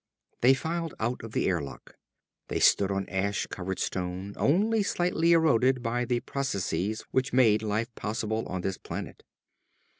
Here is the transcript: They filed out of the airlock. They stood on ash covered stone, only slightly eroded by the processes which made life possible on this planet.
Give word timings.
They 0.41 0.55
filed 0.55 0.95
out 0.99 1.23
of 1.23 1.33
the 1.33 1.47
airlock. 1.47 1.93
They 2.47 2.59
stood 2.59 2.89
on 2.89 3.07
ash 3.07 3.45
covered 3.51 3.77
stone, 3.77 4.33
only 4.35 4.81
slightly 4.81 5.31
eroded 5.33 5.83
by 5.83 6.05
the 6.05 6.21
processes 6.21 7.01
which 7.11 7.33
made 7.33 7.61
life 7.61 7.93
possible 7.93 8.47
on 8.47 8.61
this 8.61 8.79
planet. 8.79 9.21